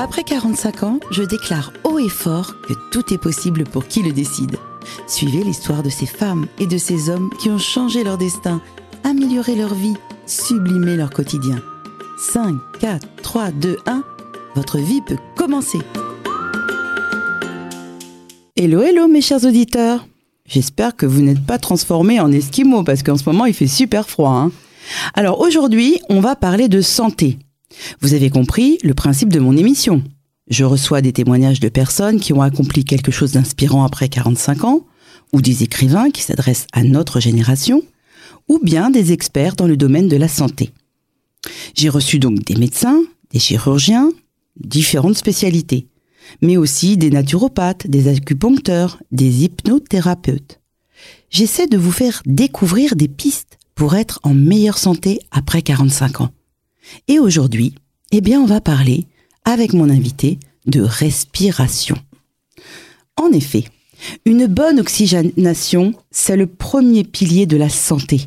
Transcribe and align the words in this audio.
Après 0.00 0.22
45 0.22 0.82
ans, 0.84 1.00
je 1.10 1.24
déclare 1.24 1.72
haut 1.82 1.98
et 1.98 2.08
fort 2.08 2.54
que 2.62 2.72
tout 2.92 3.12
est 3.12 3.18
possible 3.18 3.64
pour 3.64 3.88
qui 3.88 4.00
le 4.04 4.12
décide. 4.12 4.56
Suivez 5.08 5.42
l'histoire 5.42 5.82
de 5.82 5.90
ces 5.90 6.06
femmes 6.06 6.46
et 6.60 6.66
de 6.66 6.78
ces 6.78 7.10
hommes 7.10 7.30
qui 7.40 7.50
ont 7.50 7.58
changé 7.58 8.04
leur 8.04 8.16
destin, 8.16 8.62
amélioré 9.02 9.56
leur 9.56 9.74
vie, 9.74 9.96
sublimé 10.24 10.94
leur 10.96 11.10
quotidien. 11.10 11.60
5, 12.32 12.54
4, 12.78 13.08
3, 13.22 13.50
2, 13.50 13.76
1, 13.86 14.04
votre 14.54 14.78
vie 14.78 15.00
peut 15.04 15.18
commencer. 15.36 15.80
Hello, 18.54 18.80
hello 18.82 19.08
mes 19.08 19.20
chers 19.20 19.44
auditeurs. 19.44 20.06
J'espère 20.46 20.94
que 20.94 21.06
vous 21.06 21.22
n'êtes 21.22 21.44
pas 21.44 21.58
transformés 21.58 22.20
en 22.20 22.30
esquimaux 22.30 22.84
parce 22.84 23.02
qu'en 23.02 23.16
ce 23.16 23.24
moment 23.28 23.46
il 23.46 23.52
fait 23.54 23.66
super 23.66 24.08
froid. 24.08 24.30
hein. 24.30 24.52
Alors 25.14 25.40
aujourd'hui, 25.40 26.00
on 26.08 26.20
va 26.20 26.36
parler 26.36 26.68
de 26.68 26.80
santé. 26.82 27.38
Vous 28.00 28.14
avez 28.14 28.30
compris 28.30 28.78
le 28.82 28.94
principe 28.94 29.32
de 29.32 29.40
mon 29.40 29.56
émission. 29.56 30.02
Je 30.48 30.64
reçois 30.64 31.02
des 31.02 31.12
témoignages 31.12 31.60
de 31.60 31.68
personnes 31.68 32.20
qui 32.20 32.32
ont 32.32 32.42
accompli 32.42 32.84
quelque 32.84 33.12
chose 33.12 33.32
d'inspirant 33.32 33.84
après 33.84 34.08
45 34.08 34.64
ans, 34.64 34.86
ou 35.32 35.42
des 35.42 35.62
écrivains 35.62 36.10
qui 36.10 36.22
s'adressent 36.22 36.66
à 36.72 36.82
notre 36.82 37.20
génération, 37.20 37.82
ou 38.48 38.58
bien 38.62 38.90
des 38.90 39.12
experts 39.12 39.56
dans 39.56 39.66
le 39.66 39.76
domaine 39.76 40.08
de 40.08 40.16
la 40.16 40.28
santé. 40.28 40.72
J'ai 41.74 41.90
reçu 41.90 42.18
donc 42.18 42.44
des 42.44 42.56
médecins, 42.56 43.02
des 43.30 43.38
chirurgiens, 43.38 44.10
différentes 44.58 45.16
spécialités, 45.16 45.86
mais 46.42 46.56
aussi 46.56 46.96
des 46.96 47.10
naturopathes, 47.10 47.86
des 47.86 48.08
acupuncteurs, 48.08 49.00
des 49.12 49.44
hypnothérapeutes. 49.44 50.60
J'essaie 51.30 51.66
de 51.66 51.76
vous 51.76 51.92
faire 51.92 52.22
découvrir 52.26 52.96
des 52.96 53.08
pistes 53.08 53.58
pour 53.74 53.94
être 53.94 54.18
en 54.22 54.34
meilleure 54.34 54.78
santé 54.78 55.20
après 55.30 55.62
45 55.62 56.22
ans. 56.22 56.30
Et 57.06 57.18
aujourd'hui, 57.18 57.74
eh 58.10 58.20
bien, 58.20 58.40
on 58.40 58.46
va 58.46 58.60
parler, 58.60 59.06
avec 59.44 59.72
mon 59.72 59.90
invité, 59.90 60.38
de 60.66 60.80
respiration. 60.80 61.96
En 63.16 63.32
effet, 63.32 63.64
une 64.24 64.46
bonne 64.46 64.80
oxygénation, 64.80 65.94
c'est 66.10 66.36
le 66.36 66.46
premier 66.46 67.04
pilier 67.04 67.46
de 67.46 67.56
la 67.56 67.68
santé. 67.68 68.24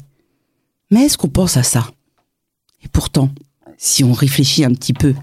Mais 0.90 1.04
est-ce 1.04 1.18
qu'on 1.18 1.30
pense 1.30 1.58
à 1.58 1.64
ça? 1.64 1.92
Et 2.84 2.88
pourtant, 2.88 3.30
si 3.78 4.04
on 4.04 4.14
réfléchit 4.14 4.66
un 4.66 4.74
petit 4.74 4.94
peu, 4.94 5.14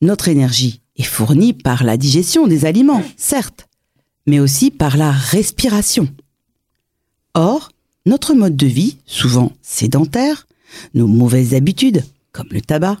notre 0.00 0.28
énergie 0.28 0.80
est 0.96 1.04
fournie 1.04 1.52
par 1.52 1.84
la 1.84 1.96
digestion 1.96 2.46
des 2.46 2.64
aliments, 2.64 3.02
certes, 3.16 3.68
mais 4.26 4.40
aussi 4.40 4.70
par 4.70 4.96
la 4.96 5.10
respiration. 5.10 6.08
Or, 7.34 7.70
notre 8.06 8.34
mode 8.34 8.56
de 8.56 8.66
vie, 8.66 8.98
souvent 9.06 9.52
sédentaire, 9.62 10.46
nos 10.94 11.06
mauvaises 11.06 11.54
habitudes, 11.54 12.02
comme 12.36 12.48
le 12.50 12.60
tabac, 12.60 12.98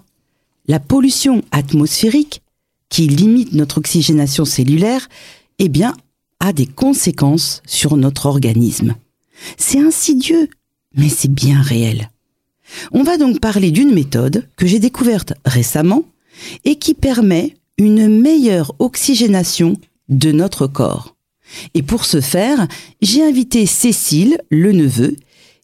la 0.66 0.80
pollution 0.80 1.42
atmosphérique, 1.50 2.42
qui 2.88 3.06
limite 3.06 3.52
notre 3.52 3.78
oxygénation 3.78 4.44
cellulaire, 4.44 5.08
eh 5.58 5.68
bien, 5.68 5.94
a 6.40 6.52
des 6.52 6.66
conséquences 6.66 7.62
sur 7.66 7.96
notre 7.96 8.26
organisme. 8.26 8.94
C'est 9.58 9.80
insidieux, 9.80 10.48
mais 10.94 11.08
c'est 11.08 11.30
bien 11.30 11.60
réel. 11.60 12.10
On 12.92 13.02
va 13.02 13.18
donc 13.18 13.40
parler 13.40 13.70
d'une 13.70 13.92
méthode 13.92 14.48
que 14.56 14.66
j'ai 14.66 14.78
découverte 14.78 15.34
récemment 15.44 16.04
et 16.64 16.76
qui 16.76 16.94
permet 16.94 17.54
une 17.78 18.08
meilleure 18.08 18.74
oxygénation 18.78 19.76
de 20.08 20.32
notre 20.32 20.66
corps. 20.66 21.14
Et 21.74 21.82
pour 21.82 22.04
ce 22.04 22.20
faire, 22.20 22.66
j'ai 23.02 23.22
invité 23.22 23.66
Cécile, 23.66 24.38
le 24.50 24.72
neveu, 24.72 25.16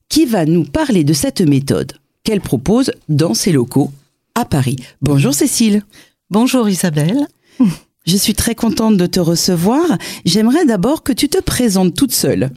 qui 0.08 0.26
va 0.26 0.44
nous 0.44 0.64
parler 0.64 1.04
de 1.04 1.14
cette 1.14 1.40
méthode 1.40 1.94
qu'elle 2.24 2.40
propose 2.40 2.92
dans 3.08 3.34
ses 3.34 3.52
locaux 3.52 3.90
à 4.34 4.44
Paris. 4.44 4.76
Bonjour 5.00 5.34
Cécile. 5.34 5.82
Bonjour 6.30 6.68
Isabelle. 6.68 7.26
Je 8.06 8.16
suis 8.16 8.34
très 8.34 8.54
contente 8.56 8.96
de 8.96 9.06
te 9.06 9.20
recevoir. 9.20 9.84
J'aimerais 10.24 10.64
d'abord 10.64 11.02
que 11.04 11.12
tu 11.12 11.28
te 11.28 11.40
présentes 11.40 11.94
toute 11.94 12.12
seule. 12.12 12.50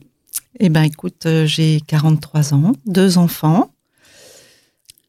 Eh 0.59 0.69
ben 0.69 0.81
écoute, 0.83 1.25
euh, 1.27 1.45
j'ai 1.45 1.81
43 1.85 2.53
ans, 2.55 2.71
deux 2.87 3.17
enfants. 3.19 3.69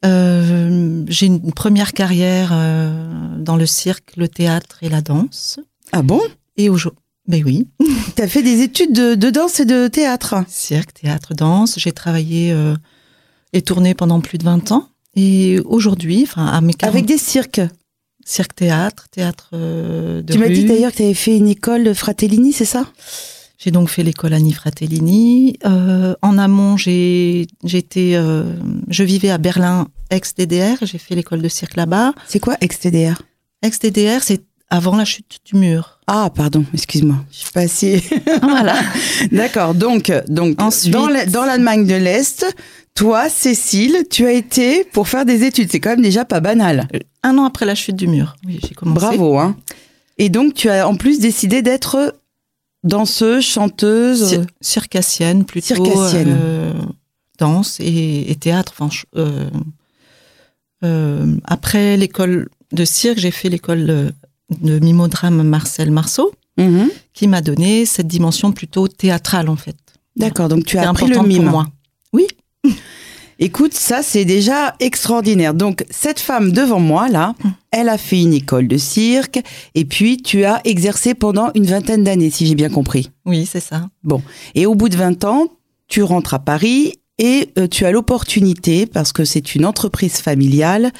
Euh, 0.05 1.03
j'ai 1.07 1.25
une 1.25 1.51
première 1.53 1.93
carrière 1.93 2.49
euh, 2.51 3.35
dans 3.39 3.55
le 3.55 3.65
cirque, 3.65 4.13
le 4.15 4.27
théâtre 4.27 4.77
et 4.83 4.89
la 4.89 5.01
danse. 5.01 5.59
Ah 5.91 6.03
bon? 6.03 6.21
Et 6.57 6.69
aujourd'hui, 6.69 6.99
ben 7.27 7.43
oui, 7.43 7.67
Tu 8.15 8.21
as 8.21 8.27
fait 8.27 8.43
des 8.43 8.61
études 8.61 8.93
de, 8.93 9.15
de 9.15 9.29
danse 9.31 9.59
et 9.59 9.65
de 9.65 9.87
théâtre? 9.87 10.35
cirque, 10.47 10.93
théâtre, 10.93 11.33
danse. 11.33 11.79
J'ai 11.79 11.91
travaillé 11.93 12.51
euh, 12.51 12.75
et 13.53 13.61
tourné 13.61 13.93
pendant 13.93 14.19
plus 14.21 14.37
de 14.37 14.43
20 14.43 14.71
ans. 14.71 14.87
Et 15.15 15.59
aujourd'hui, 15.65 16.23
enfin 16.23 16.45
à 16.45 16.61
mes 16.61 16.73
40 16.73 16.93
Avec 16.93 17.05
des 17.05 17.17
cirques. 17.17 17.61
cirque, 18.25 18.55
théâtre, 18.55 19.07
théâtre 19.09 19.49
euh, 19.53 20.21
de 20.21 20.33
Tu 20.33 20.39
m'as 20.39 20.49
dit 20.49 20.65
d'ailleurs 20.65 20.91
que 20.91 20.97
tu 20.97 21.03
avais 21.03 21.13
fait 21.13 21.37
une 21.37 21.47
école 21.47 21.83
de 21.83 21.93
Fratellini, 21.93 22.53
c'est 22.53 22.65
ça? 22.65 22.85
J'ai 23.57 23.71
donc 23.71 23.89
fait 23.89 24.03
l'école 24.03 24.33
Annie 24.33 24.53
Fratellini. 24.53 25.57
Euh, 25.65 26.13
en 26.21 26.37
amont, 26.37 26.77
j'ai 26.77 27.47
j'étais, 27.63 28.11
euh, 28.13 28.43
je 28.89 29.03
vivais 29.03 29.31
à 29.31 29.39
Berlin, 29.39 29.87
ex-DDR. 30.11 30.77
J'ai 30.83 30.99
fait 30.99 31.15
l'école 31.15 31.41
de 31.41 31.49
cirque 31.49 31.75
là-bas. 31.75 32.13
C'est 32.27 32.39
quoi 32.39 32.55
ex-TDR 32.61 33.19
Ex-DDR, 33.63 34.21
c'est 34.21 34.43
avant 34.69 34.95
la 34.95 35.05
chute 35.05 35.39
du 35.45 35.55
mur. 35.55 35.99
Ah, 36.05 36.29
pardon, 36.33 36.63
excuse-moi. 36.73 37.15
Je 37.31 37.37
suis 37.37 37.51
pas 37.51 37.61
assez. 37.61 38.03
voilà. 38.43 38.75
D'accord, 39.31 39.73
donc, 39.73 40.11
donc 40.27 40.61
Ensuite- 40.61 40.93
dans 40.93 41.07
l'Allemagne 41.45 41.87
de 41.87 41.95
l'Est, 41.95 42.45
toi, 42.97 43.29
Cécile, 43.29 44.05
tu 44.09 44.25
as 44.25 44.31
été 44.33 44.83
pour 44.83 45.07
faire 45.07 45.23
des 45.25 45.43
études. 45.43 45.69
C'est 45.71 45.79
quand 45.79 45.91
même 45.91 46.01
déjà 46.01 46.25
pas 46.25 46.39
banal. 46.39 46.87
Un 47.23 47.37
an 47.37 47.45
après 47.45 47.65
la 47.65 47.75
chute 47.75 47.95
du 47.95 48.07
mur. 48.07 48.35
Oui, 48.45 48.59
j'ai 48.67 48.73
commencé. 48.73 48.99
Bravo, 48.99 49.37
hein. 49.37 49.55
Et 50.17 50.29
donc, 50.29 50.53
tu 50.55 50.67
as 50.69 50.87
en 50.87 50.95
plus 50.95 51.19
décidé 51.19 51.61
d'être 51.61 52.15
danseuse, 52.83 53.43
chanteuse. 53.43 54.33
Cir- 54.33 54.47
circassienne 54.61 55.45
plutôt. 55.45 55.75
Circassienne. 55.75 56.35
euh, 56.41 56.73
danse 57.37 57.79
et, 57.79 58.31
et 58.31 58.35
théâtre. 58.35 58.73
Enfin, 58.79 58.89
euh, 59.15 59.47
euh, 60.83 61.35
après 61.43 61.97
l'école 61.97 62.49
de 62.71 62.85
cirque, 62.85 63.19
j'ai 63.19 63.31
fait 63.31 63.49
l'école 63.49 64.13
de, 64.61 64.79
mimodrame 64.79 65.43
Marcel 65.43 65.91
Marceau, 65.91 66.31
Mhm. 66.57 66.89
qui 67.13 67.27
m'a 67.27 67.41
donné 67.41 67.85
cette 67.85 68.07
dimension 68.07 68.51
plutôt 68.51 68.87
théâtrale 68.87 69.49
en 69.49 69.55
fait. 69.55 69.75
D'accord, 70.15 70.49
donc 70.49 70.65
tu 70.65 70.77
as 70.79 70.89
appris 70.89 71.05
le 71.07 71.21
mime. 71.21 71.43
pour 71.43 71.51
moi. 71.51 71.67
Écoute, 73.39 73.73
ça 73.73 74.01
c'est 74.01 74.25
déjà 74.25 74.75
extraordinaire. 74.79 75.53
Donc 75.53 75.85
cette 75.89 76.19
femme 76.19 76.51
devant 76.51 76.79
moi 76.79 77.07
là, 77.09 77.33
elle 77.71 77.89
a 77.89 77.97
fait 77.97 78.21
une 78.21 78.33
école 78.33 78.67
de 78.67 78.77
cirque 78.77 79.39
et 79.75 79.85
puis 79.85 80.17
tu 80.17 80.43
as 80.45 80.61
exercé 80.65 81.13
pendant 81.13 81.51
une 81.53 81.65
vingtaine 81.65 82.03
d'années, 82.03 82.29
si 82.31 82.45
j'ai 82.47 82.55
bien 82.55 82.69
compris. 82.69 83.11
Oui, 83.25 83.45
c'est 83.45 83.59
ça. 83.59 83.89
Et 84.55 84.65
au 84.65 84.73
bout 84.75 84.89
de 84.89 84.97
20 84.97 85.23
ans, 85.25 85.47
tu 85.87 86.01
rentres 86.03 86.33
à 86.33 86.39
Paris 86.39 86.93
et 87.19 87.49
euh, 87.57 87.67
tu 87.67 87.85
as 87.85 87.91
l'opportunité, 87.91 88.85
parce 88.85 89.11
que 89.11 89.25
c'est 89.25 89.55
une 89.55 89.65
entreprise 89.65 90.17
familiale, 90.17 90.91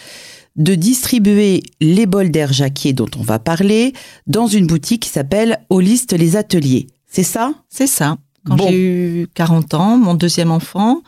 de 0.55 0.73
distribuer 0.73 1.61
les 1.81 2.07
bols 2.07 2.31
d'air 2.31 2.51
Jacquier 2.53 2.93
dont 2.93 3.09
on 3.19 3.21
va 3.21 3.37
parler 3.37 3.93
dans 4.25 4.47
une 4.47 4.65
boutique 4.65 5.03
qui 5.03 5.09
s'appelle 5.09 5.59
Holiste 5.69 6.13
les 6.13 6.35
Ateliers. 6.35 6.87
C'est 7.11 7.21
ça? 7.23 7.53
C'est 7.69 7.85
ça. 7.87 8.17
Quand 8.47 8.55
Bon. 8.55 8.67
j'ai 8.67 8.77
eu 9.21 9.27
40 9.35 9.73
ans, 9.75 9.97
mon 9.97 10.15
deuxième 10.15 10.49
enfant, 10.51 11.01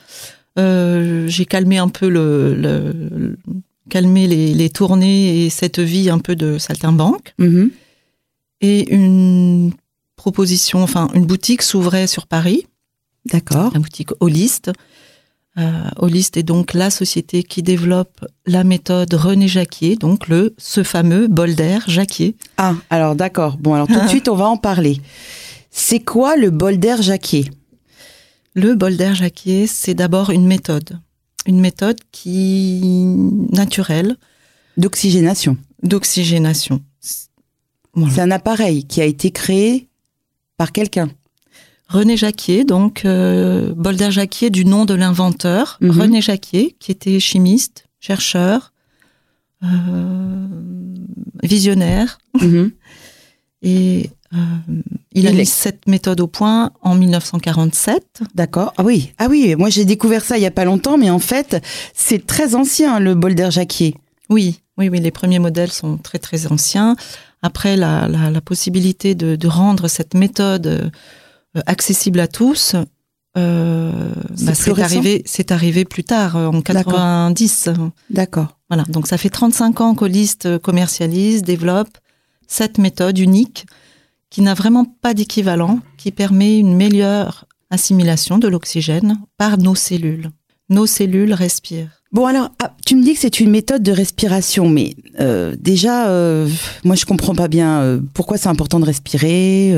euh, 0.60 1.28
j'ai 1.28 1.46
calmé 1.46 1.78
un 1.78 1.88
peu 1.90 2.10
le, 2.10 2.54
le- 2.54 2.94
le- 3.18 3.38
calmé 3.90 4.28
les, 4.28 4.54
les 4.54 4.70
tournées 4.70 5.46
et 5.46 5.50
cette 5.50 5.80
vie 5.80 6.10
un 6.10 6.20
peu 6.20 6.36
de 6.36 6.58
saltimbanque. 6.58 7.34
Mhm. 7.40 7.72
Et 8.62 8.94
une 8.94 9.72
proposition, 10.16 10.84
enfin 10.84 11.10
une 11.14 11.26
boutique 11.26 11.62
s'ouvrait 11.62 12.06
sur 12.08 12.28
Paris, 12.28 12.68
D'accord. 13.32 13.72
la 13.74 13.80
boutique 13.80 14.10
Holiste. 14.20 14.72
Euh, 15.58 15.72
Holiste 15.98 16.38
est 16.38 16.44
donc 16.44 16.74
la 16.74 16.90
société 16.90 17.44
qui 17.44 17.64
développe 17.64 18.24
la 18.46 18.64
méthode 18.64 19.14
René 19.14 19.48
Jacquier, 19.48 19.96
donc 19.96 20.28
le 20.28 20.54
ce 20.58 20.84
fameux 20.84 21.28
bol 21.28 21.56
d'air 21.56 21.84
Jacquier. 21.88 22.36
Ah, 22.58 22.76
alors 22.90 23.16
d'accord. 23.16 23.58
Bon, 23.58 23.74
alors 23.74 23.88
tout 23.88 24.00
de 24.00 24.08
suite, 24.16 24.28
on 24.30 24.36
va 24.36 24.48
en 24.48 24.58
parler. 24.58 25.02
C'est 25.72 26.00
quoi 26.00 26.36
le 26.38 26.50
bol 26.52 26.78
d'air 26.78 27.02
Jacquier? 27.02 27.50
Le 28.62 28.76
bol 28.76 28.98
d'air 28.98 29.16
Jacquier, 29.16 29.68
c'est 29.68 29.94
d'abord 29.94 30.32
une 30.32 30.46
méthode, 30.46 31.00
une 31.46 31.60
méthode 31.62 31.98
qui 32.12 32.82
naturelle 33.54 34.18
D'oxygénation. 34.76 35.56
d'oxygénation. 35.84 36.82
Voilà. 37.94 38.14
C'est 38.14 38.22
un 38.22 38.32
appareil 38.32 38.84
qui 38.86 39.00
a 39.02 39.06
été 39.06 39.32
créé 39.32 39.88
par 40.58 40.74
quelqu'un. 40.74 41.10
René 41.88 42.18
Jacquier, 42.18 42.66
donc 42.66 43.06
euh, 43.06 43.74
bol 43.74 43.96
d'air 43.96 44.12
Jacquier 44.12 44.50
du 44.50 44.66
nom 44.66 44.84
de 44.86 44.94
l'inventeur, 44.94 45.78
Mhm. 45.82 45.92
René 45.92 46.22
Jacquier, 46.22 46.76
qui 46.80 46.92
était 46.92 47.20
chimiste, 47.22 47.86
chercheur, 48.02 48.74
euh, 49.64 50.48
visionnaire, 51.44 52.20
Mhm. 52.42 52.72
et 53.62 54.10
euh, 54.34 54.38
il 55.14 55.28
a 55.28 55.32
est- 55.32 55.34
mis 55.34 55.46
cette 55.46 55.88
méthode 55.88 56.20
au 56.22 56.28
point 56.28 56.72
en 56.82 56.96
1947. 56.96 58.22
D'accord. 58.36 58.74
Ah 58.78 58.84
oui, 58.84 59.14
ah 59.18 59.28
oui. 59.30 59.56
Moi 59.58 59.70
j'ai 59.70 59.86
découvert 59.86 60.24
ça 60.24 60.38
il 60.38 60.44
y 60.44 60.48
a 60.48 60.52
pas 60.52 60.66
longtemps, 60.66 60.98
mais 60.98 61.10
en 61.10 61.20
fait 61.20 61.64
c'est 61.94 62.26
très 62.26 62.56
ancien 62.56 63.00
le 63.00 63.16
bol 63.16 63.36
d'air 63.36 63.52
Jacquier. 63.52 63.96
Oui, 64.30 64.62
oui, 64.78 64.90
oui, 64.90 65.00
les 65.00 65.12
premiers 65.12 65.40
modèles 65.40 65.72
sont 65.72 65.98
très 65.98 66.20
très 66.20 66.48
anciens. 66.48 66.96
Après, 67.42 67.78
la, 67.78 68.08
la, 68.08 68.42
possibilité 68.42 69.16
de, 69.16 69.36
de, 69.36 69.48
rendre 69.48 69.88
cette 69.88 70.14
méthode 70.14 70.68
euh, 70.68 71.62
accessible 71.66 72.20
à 72.20 72.28
tous, 72.28 72.76
euh, 73.38 73.92
c'est 74.36 74.74
bah, 74.74 74.84
arrivé, 74.84 75.22
c'est 75.26 75.52
arrivé 75.52 75.86
plus 75.86 76.04
tard, 76.04 76.36
en 76.36 76.62
90. 76.62 77.70
D'accord. 78.10 78.58
Voilà, 78.70 78.84
donc 78.90 79.08
ça 79.08 79.18
fait 79.18 79.30
35 79.30 79.82
ans 79.82 79.96
qu'Holist 79.96 80.60
commercialise, 80.60 81.44
développe 81.44 81.98
cette 82.48 82.78
méthode 82.78 83.18
unique 83.18 83.66
qui 84.30 84.42
n'a 84.42 84.54
vraiment 84.54 84.86
pas 84.86 85.14
d'équivalent, 85.14 85.80
qui 85.98 86.12
permet 86.12 86.60
une 86.60 86.76
meilleure 86.76 87.46
assimilation 87.70 88.38
de 88.38 88.48
l'oxygène 88.48 89.20
par 89.38 89.58
nos 89.58 89.76
cellules. 89.76 90.30
Nos 90.70 90.86
cellules 90.86 91.34
respirent. 91.34 92.00
Bon 92.12 92.26
alors, 92.26 92.50
ah, 92.60 92.76
tu 92.86 92.96
me 92.96 93.04
dis 93.04 93.14
que 93.14 93.20
c'est 93.20 93.40
une 93.40 93.52
méthode 93.52 93.84
de 93.84 93.92
respiration, 93.92 94.68
mais 94.68 94.96
euh, 95.20 95.56
déjà, 95.60 96.10
euh, 96.10 96.50
moi 96.84 96.96
je 96.96 97.06
comprends 97.06 97.36
pas 97.36 97.48
bien 97.48 97.82
euh, 97.82 98.00
pourquoi 98.14 98.38
c'est 98.38 98.50
important 98.50 98.80
de 98.80 98.86
respirer. 98.86 99.76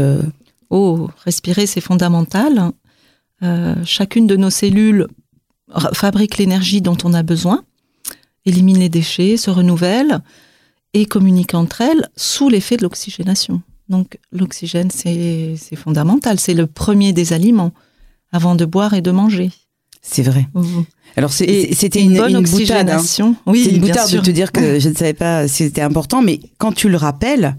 Oh, 0.70 1.10
respirer 1.26 1.66
c'est 1.66 1.82
fondamental. 1.82 2.72
chacune 3.84 4.28
de 4.28 4.38
nos 4.38 4.50
cellules 4.50 5.08
fabrique 5.94 6.38
l'énergie 6.38 6.82
dont 6.82 6.98
on 7.04 7.14
a 7.14 7.24
besoin, 7.24 7.64
élimine 8.46 8.80
les 8.80 8.90
déchets, 8.90 9.36
se 9.36 9.50
renouvelle 9.50 10.22
et 10.94 11.06
communique 11.06 11.54
entre 11.54 11.82
elles 11.82 12.10
sous 12.16 12.48
l'effet 12.50 12.78
de 12.78 12.84
l'oxygénation. 12.84 13.62
Donc 13.92 14.18
l'oxygène 14.32 14.90
c'est 14.90 15.58
fondamental, 15.76 16.40
c'est 16.40 16.54
le 16.54 16.66
premier 16.66 17.12
des 17.12 17.34
aliments 17.34 17.74
avant 18.32 18.56
de 18.56 18.64
boire 18.64 18.94
et 18.94 19.02
de 19.02 19.12
manger. 19.12 19.52
C'est 20.02 20.24
vrai. 20.24 20.48
Alors 21.18 21.34
c'était 21.34 22.02
une, 22.02 22.16
bonne 22.16 22.38
oxygénation. 22.38 23.36
Oui, 23.46 23.66
c'est 23.66 23.76
une 23.76 23.82
boutarde 23.82 24.10
de 24.10 24.20
te 24.20 24.32
dire 24.32 24.54
que 24.54 24.80
je 24.80 24.90
ne 24.90 24.96
savais 24.96 25.14
pas 25.14 25.48
si 25.48 25.66
c'était 25.66 25.82
important, 25.82 26.22
mais 26.22 26.40
quand 26.58 26.72
tu 26.72 26.88
le 26.88 26.96
rappelles, 26.96 27.58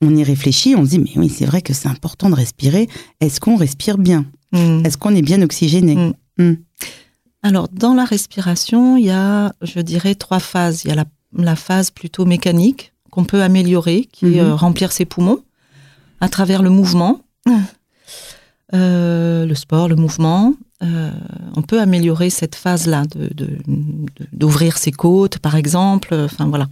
on 0.00 0.16
y 0.16 0.24
réfléchit, 0.24 0.74
on 0.74 0.84
se 0.84 0.90
dit 0.90 0.98
mais 1.00 1.10
oui 1.16 1.28
c'est 1.28 1.44
vrai 1.44 1.60
que 1.60 1.74
c'est 1.74 1.88
important 1.88 2.30
de 2.30 2.34
respirer. 2.34 2.88
Est-ce 3.20 3.38
qu'on 3.38 3.56
respire 3.56 3.98
bien? 3.98 4.24
Hmm. 4.52 4.80
Est-ce 4.86 4.96
qu'on 4.96 5.14
est 5.14 5.22
bien 5.22 5.42
oxygéné? 5.42 5.96
Hmm. 5.96 6.12
Hmm. 6.38 6.56
Alors 7.42 7.68
dans 7.68 7.92
la 7.92 8.06
respiration, 8.06 8.96
il 8.96 9.04
y 9.04 9.10
a, 9.10 9.52
je 9.60 9.80
dirais, 9.80 10.14
trois 10.14 10.40
phases. 10.40 10.84
Il 10.84 10.88
y 10.88 10.98
a 10.98 11.04
la, 11.36 11.56
phase 11.56 11.90
plutôt 11.90 12.24
mécanique 12.24 12.94
qu'on 13.10 13.24
peut 13.24 13.42
améliorer, 13.42 14.08
qui 14.10 14.38
est 14.38 14.42
mhm. 14.42 14.48
euh, 14.48 14.54
remplir 14.54 14.92
ses 14.92 15.04
poumons 15.04 15.42
à 16.20 16.28
travers 16.28 16.62
le 16.62 16.70
mouvement, 16.70 17.20
euh, 18.74 19.46
le 19.46 19.54
sport, 19.54 19.88
le 19.88 19.96
mouvement. 19.96 20.54
Euh, 20.82 21.10
on 21.56 21.62
peut 21.62 21.80
améliorer 21.80 22.30
cette 22.30 22.54
phase-là, 22.54 23.04
d'ouvrir 24.32 24.74
de, 24.74 24.78
ses 24.78 24.92
côtes, 24.92 25.38
par 25.38 25.56
exemple. 25.56 26.14
Enfin 26.14 26.46
voilà. 26.46 26.68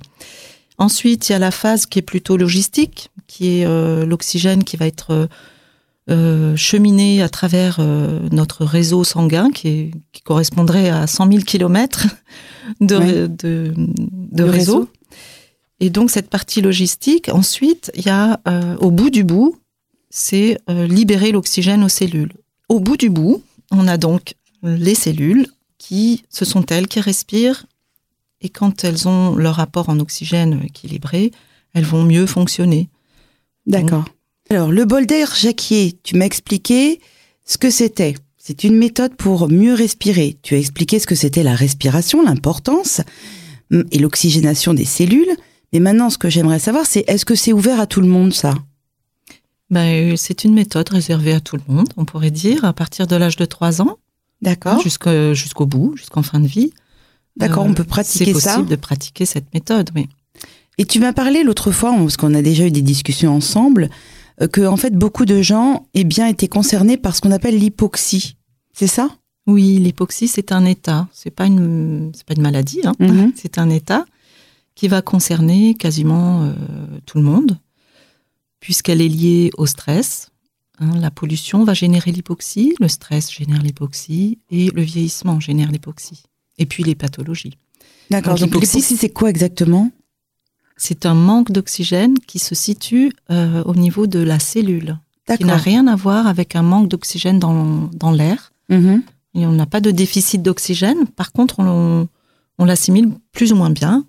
Ensuite, 0.78 1.28
il 1.28 1.32
y 1.32 1.34
a 1.34 1.38
la 1.38 1.50
phase 1.50 1.86
qui 1.86 1.98
est 1.98 2.02
plutôt 2.02 2.36
logistique, 2.36 3.10
qui 3.26 3.58
est 3.58 3.66
euh, 3.66 4.04
l'oxygène 4.04 4.62
qui 4.62 4.76
va 4.76 4.86
être 4.86 5.28
cheminé 6.56 7.20
à 7.20 7.28
travers 7.28 7.80
notre 8.30 8.64
réseau 8.64 9.02
sanguin, 9.02 9.50
qui, 9.50 9.90
correspondrait 10.24 10.88
à 10.88 11.08
100 11.08 11.32
000 11.32 11.42
kilomètres 11.42 12.06
de, 12.80 13.26
de, 13.26 14.42
réseau. 14.44 14.88
Et 15.80 15.90
donc 15.90 16.10
cette 16.10 16.30
partie 16.30 16.62
logistique. 16.62 17.28
Ensuite, 17.28 17.90
il 17.94 18.06
y 18.06 18.10
a 18.10 18.40
au 18.80 18.90
bout 18.90 19.10
du 19.10 19.24
bout, 19.24 19.56
c'est 20.08 20.58
libérer 20.68 21.32
l'oxygène 21.32 21.84
aux 21.84 21.90
cellules. 21.90 22.32
Au 22.68 22.80
bout 22.80 22.96
du 22.96 23.10
bout, 23.10 23.42
on 23.70 23.86
a 23.86 23.98
donc 23.98 24.34
les 24.62 24.94
cellules 24.94 25.48
qui, 25.78 26.24
ce 26.30 26.44
sont 26.44 26.64
elles 26.66 26.88
qui 26.88 27.00
respirent 27.00 27.66
et 28.40 28.48
quand 28.48 28.84
elles 28.84 29.08
ont 29.08 29.34
leur 29.34 29.60
apport 29.60 29.88
en 29.88 29.98
oxygène 29.98 30.60
équilibré, 30.64 31.32
elles 31.74 31.84
vont 31.84 32.04
mieux 32.04 32.26
fonctionner. 32.26 32.88
D'accord. 33.66 34.04
Alors, 34.50 34.70
le 34.70 34.84
bol 34.84 35.06
d'air 35.06 35.34
Jacquier, 35.34 35.98
tu 36.02 36.16
m'as 36.16 36.26
expliqué 36.26 37.00
ce 37.44 37.58
que 37.58 37.70
c'était. 37.70 38.14
C'est 38.38 38.62
une 38.62 38.76
méthode 38.76 39.16
pour 39.16 39.48
mieux 39.48 39.74
respirer. 39.74 40.36
Tu 40.42 40.54
as 40.54 40.58
expliqué 40.58 40.98
ce 40.98 41.06
que 41.06 41.16
c'était 41.16 41.42
la 41.42 41.54
respiration, 41.54 42.22
l'importance 42.22 43.00
hum, 43.72 43.84
et 43.90 43.98
l'oxygénation 43.98 44.74
des 44.74 44.84
cellules. 44.84 45.34
Mais 45.72 45.80
maintenant, 45.80 46.10
ce 46.10 46.18
que 46.18 46.30
j'aimerais 46.30 46.58
savoir, 46.58 46.86
c'est 46.86 47.04
est-ce 47.08 47.24
que 47.24 47.34
c'est 47.34 47.52
ouvert 47.52 47.80
à 47.80 47.86
tout 47.86 48.00
le 48.00 48.08
monde, 48.08 48.32
ça? 48.32 48.54
Ben, 49.70 50.16
C'est 50.16 50.44
une 50.44 50.54
méthode 50.54 50.88
réservée 50.88 51.32
à 51.32 51.40
tout 51.40 51.56
le 51.56 51.72
monde, 51.72 51.88
on 51.96 52.04
pourrait 52.04 52.30
dire, 52.30 52.64
à 52.64 52.72
partir 52.72 53.06
de 53.06 53.16
l'âge 53.16 53.36
de 53.36 53.44
3 53.44 53.82
ans. 53.82 53.98
D'accord. 54.42 54.80
Jusqu'au 54.80 55.66
bout, 55.66 55.96
jusqu'en 55.96 56.22
fin 56.22 56.40
de 56.40 56.46
vie. 56.46 56.72
D'accord, 57.36 57.64
on 57.64 57.74
peut 57.74 57.82
euh, 57.82 57.86
pratiquer 57.86 58.32
ça? 58.34 58.40
C'est 58.40 58.48
possible 58.48 58.68
de 58.68 58.76
pratiquer 58.76 59.26
cette 59.26 59.52
méthode, 59.52 59.90
oui. 59.94 60.08
Et 60.78 60.84
tu 60.84 61.00
m'as 61.00 61.12
parlé 61.12 61.42
l'autre 61.42 61.70
fois, 61.72 61.94
parce 61.96 62.16
qu'on 62.16 62.34
a 62.34 62.42
déjà 62.42 62.66
eu 62.66 62.70
des 62.70 62.82
discussions 62.82 63.34
ensemble, 63.34 63.90
euh, 64.42 64.48
que 64.48 64.66
en 64.66 64.76
fait 64.76 64.94
beaucoup 64.94 65.24
de 65.24 65.40
gens 65.42 65.86
aient 65.94 66.04
bien 66.04 66.28
été 66.28 66.48
concernés 66.48 66.96
par 66.96 67.16
ce 67.16 67.20
qu'on 67.20 67.30
appelle 67.30 67.58
l'hypoxie. 67.58 68.36
C'est 68.72 68.86
ça? 68.86 69.10
Oui, 69.46 69.78
l'hypoxie 69.78 70.28
c'est 70.28 70.52
un 70.52 70.64
état. 70.64 71.08
C'est 71.12 71.30
pas 71.30 71.46
une 71.46 72.12
pas 72.26 72.34
une 72.34 72.42
maladie. 72.42 72.80
Hein. 72.84 72.94
Mhm. 72.98 73.32
C'est 73.36 73.58
un 73.58 73.70
état 73.70 74.04
qui 74.76 74.86
va 74.86 75.02
concerner 75.02 75.74
quasiment 75.74 76.44
euh, 76.44 76.52
tout 77.06 77.18
le 77.18 77.24
monde 77.24 77.58
puisqu'elle 78.60 79.00
est 79.00 79.08
liée 79.08 79.50
au 79.56 79.66
stress. 79.66 80.30
Hein, 80.78 80.98
la 81.00 81.10
pollution 81.10 81.64
va 81.64 81.74
générer 81.74 82.12
l'hypoxie, 82.12 82.74
le 82.80 82.88
stress 82.88 83.32
génère 83.32 83.62
l'hypoxie 83.62 84.38
et 84.50 84.70
le 84.70 84.82
vieillissement 84.82 85.40
génère 85.40 85.70
l'hypoxie. 85.70 86.24
Et 86.58 86.66
puis 86.66 86.82
les 86.82 86.94
pathologies. 86.94 87.58
D'accord. 88.10 88.34
Donc, 88.34 88.52
l'hypoxie, 88.52 88.82
c'est 88.82 89.08
quoi 89.08 89.30
exactement? 89.30 89.90
C'est 90.76 91.06
un 91.06 91.14
manque 91.14 91.50
d'oxygène 91.52 92.18
qui 92.26 92.38
se 92.38 92.54
situe 92.54 93.12
euh, 93.30 93.62
au 93.64 93.74
niveau 93.74 94.06
de 94.06 94.18
la 94.18 94.38
cellule, 94.38 94.98
qui 95.36 95.44
n'a 95.44 95.56
rien 95.56 95.86
à 95.86 95.96
voir 95.96 96.26
avec 96.26 96.54
un 96.54 96.62
manque 96.62 96.88
d'oxygène 96.88 97.38
dans, 97.38 97.88
dans 97.94 98.10
l'air. 98.10 98.52
Mm-hmm. 98.70 99.02
Et 99.34 99.46
on 99.46 99.52
n'a 99.52 99.66
pas 99.66 99.80
de 99.80 99.90
déficit 99.90 100.42
d'oxygène. 100.42 101.06
Par 101.16 101.32
contre, 101.32 101.60
on, 101.60 102.08
on 102.58 102.64
l'assimile 102.64 103.10
plus 103.32 103.52
ou 103.52 103.56
moins 103.56 103.70
bien 103.70 104.04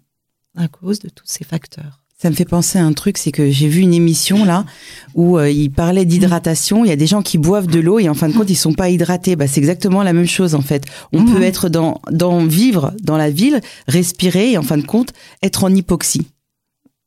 à 0.57 0.67
cause 0.67 0.99
de 0.99 1.09
tous 1.09 1.25
ces 1.25 1.43
facteurs. 1.43 2.01
Ça 2.19 2.31
me 2.31 2.35
fait 2.35 2.45
penser 2.45 2.79
à 2.79 2.83
un 2.83 2.93
truc, 2.93 3.19
c'est 3.19 3.31
que 3.31 3.51
j'ai 3.51 3.67
vu 3.67 3.81
une 3.81 3.93
émission 3.93 4.43
là 4.43 4.65
où 5.13 5.37
euh, 5.37 5.51
il 5.51 5.69
parlait 5.69 6.03
d'hydratation. 6.03 6.83
Il 6.83 6.87
y 6.87 6.91
a 6.91 6.95
des 6.95 7.05
gens 7.05 7.21
qui 7.21 7.37
boivent 7.37 7.67
de 7.67 7.79
l'eau 7.79 7.99
et 7.99 8.09
en 8.09 8.15
fin 8.15 8.27
de 8.27 8.33
compte 8.33 8.49
ils 8.49 8.55
sont 8.55 8.73
pas 8.73 8.89
hydratés. 8.89 9.35
Bah, 9.35 9.45
c'est 9.47 9.59
exactement 9.59 10.01
la 10.01 10.13
même 10.13 10.25
chose 10.25 10.55
en 10.55 10.61
fait. 10.61 10.85
On 11.13 11.25
peut 11.25 11.37
mhm. 11.37 11.43
être 11.43 11.69
dans, 11.69 12.01
dans 12.09 12.43
vivre 12.43 12.91
dans 13.03 13.17
la 13.17 13.29
ville, 13.29 13.61
respirer 13.87 14.53
et 14.53 14.57
en 14.57 14.63
fin 14.63 14.77
de 14.77 14.85
compte 14.85 15.13
être 15.43 15.63
en 15.63 15.73
hypoxie. 15.73 16.25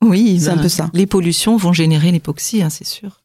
Oui, 0.01 0.39
c'est 0.41 0.51
un 0.51 0.57
ben, 0.57 0.63
peu 0.63 0.69
ça. 0.69 0.91
Les 0.95 1.07
pollutions 1.07 1.57
vont 1.57 1.73
générer 1.73 2.13
l'hypoxie, 2.13 2.63
hein, 2.63 2.71
c'est 2.71 2.87
sûr. 2.87 3.21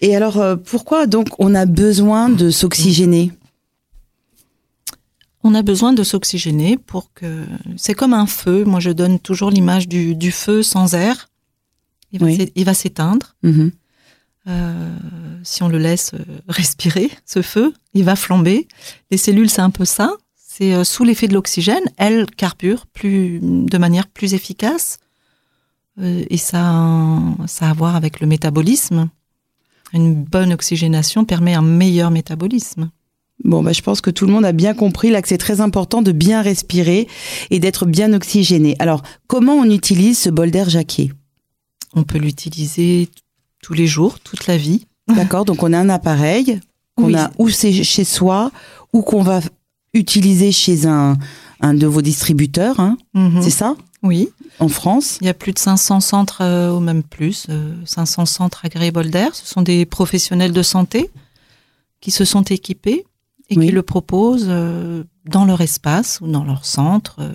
Et 0.00 0.14
alors 0.14 0.38
euh, 0.38 0.54
pourquoi 0.54 1.08
donc 1.08 1.30
on 1.40 1.52
a 1.56 1.66
besoin 1.66 2.28
de 2.28 2.50
s'oxygéner? 2.50 3.32
On 5.48 5.54
a 5.54 5.62
besoin 5.62 5.94
de 5.94 6.02
s'oxygéner 6.02 6.76
pour 6.76 7.12
que 7.14 7.46
c'est 7.76 7.94
comme 7.94 8.12
un 8.12 8.26
feu. 8.26 8.64
Moi, 8.64 8.80
je 8.80 8.90
donne 8.90 9.18
toujours 9.18 9.50
l'image 9.50 9.88
du, 9.88 10.30
feu 10.30 10.62
sans 10.62 10.94
air. 10.94 11.28
Il 12.12 12.64
va 12.64 12.74
s'éteindre. 12.74 13.34
Mm-hmm. 13.42 13.70
Euh, 14.48 14.96
si 15.42 15.62
on 15.62 15.68
le 15.68 15.78
laisse 15.78 16.12
euh, 16.14 16.24
respirer, 16.48 17.10
ce 17.24 17.40
feu, 17.40 17.72
il 17.94 18.04
va 18.04 18.14
flamber. 18.14 18.68
Les 19.10 19.16
cellules, 19.16 19.48
c'est 19.48 19.62
un 19.62 19.70
peu 19.70 19.84
ça. 19.84 20.12
C'est 20.36 20.74
euh, 20.74 20.84
sous 20.84 21.04
l'effet 21.04 21.28
de 21.28 21.34
l'oxygène, 21.34 21.84
elles 21.96 22.26
carburent 22.26 22.86
plus, 22.86 23.40
de 23.42 23.78
manière 23.78 24.06
plus 24.06 24.34
efficace. 24.34 24.98
et 26.00 26.36
ça, 26.36 27.18
ça 27.46 27.66
a 27.66 27.70
à 27.70 27.72
voir 27.72 27.96
avec 27.96 28.20
le 28.20 28.26
métabolisme. 28.26 29.08
Une 29.94 30.14
bonne 30.14 30.52
oxygénation 30.52 31.24
permet 31.24 31.54
un 31.54 31.62
meilleur 31.62 32.10
métabolisme. 32.10 32.90
Bon, 33.44 33.62
bah, 33.62 33.72
je 33.72 33.82
pense 33.82 34.00
que 34.00 34.10
tout 34.10 34.26
le 34.26 34.32
monde 34.32 34.44
a 34.44 34.52
bien 34.52 34.74
compris 34.74 35.10
là 35.10 35.22
que 35.22 35.28
c'est 35.28 35.38
très 35.38 35.60
important 35.60 36.02
de 36.02 36.12
bien 36.12 36.42
respirer 36.42 37.06
et 37.50 37.60
d'être 37.60 37.86
bien 37.86 38.12
oxygéné. 38.12 38.76
Alors, 38.78 39.02
comment 39.26 39.54
on 39.54 39.70
utilise 39.70 40.18
ce 40.18 40.30
bol 40.30 40.50
d'air 40.50 40.68
Jacquier? 40.68 41.12
On 41.94 42.02
peut 42.02 42.18
l'utiliser 42.18 43.08
tous 43.62 43.74
les 43.74 43.86
jours, 43.86 44.20
toute 44.20 44.46
la 44.46 44.56
vie. 44.56 44.86
D'accord, 45.14 45.44
donc 45.44 45.62
on 45.62 45.72
a 45.72 45.78
un 45.78 45.88
appareil 45.88 46.60
qu'on 46.96 47.14
a 47.14 47.30
ou 47.38 47.48
c'est 47.48 47.72
chez 47.84 48.04
soi 48.04 48.50
ou 48.92 49.02
qu'on 49.02 49.22
va 49.22 49.40
utiliser 49.94 50.52
chez 50.52 50.86
un, 50.86 51.16
un 51.60 51.74
de 51.74 51.86
vos 51.86 52.02
distributeurs, 52.02 52.80
hein. 52.80 52.98
mhm. 53.14 53.40
c'est 53.40 53.50
ça? 53.50 53.76
Oui. 54.02 54.28
En 54.60 54.68
France? 54.68 55.18
Il 55.20 55.26
y 55.26 55.30
a 55.30 55.34
plus 55.34 55.52
de 55.52 55.58
500 55.58 56.00
centres, 56.00 56.42
euh, 56.42 56.72
ou 56.72 56.80
même 56.80 57.02
plus, 57.02 57.46
500 57.84 58.22
euh, 58.22 58.26
centres 58.26 58.64
agréés 58.64 58.90
bol 58.90 59.10
d'air. 59.10 59.34
Ce 59.34 59.46
sont 59.46 59.62
des 59.62 59.86
professionnels 59.86 60.52
de 60.52 60.62
santé 60.62 61.10
qui 62.00 62.10
se 62.10 62.24
sont 62.24 62.42
équipés 62.42 63.04
et 63.48 63.56
qui 63.56 63.70
le 63.70 63.82
proposent 63.82 64.48
euh, 64.48 65.04
dans 65.24 65.44
leur 65.44 65.60
espace 65.60 66.20
ou 66.20 66.28
dans 66.28 66.44
leur 66.44 66.64
centre. 66.64 67.16
Euh, 67.20 67.32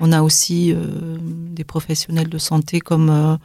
on 0.00 0.12
a 0.12 0.22
aussi 0.22 0.72
euh, 0.72 1.18
des 1.20 1.64
professionnels 1.64 2.28
de 2.28 2.38
santé 2.38 2.80
comme 2.80 3.38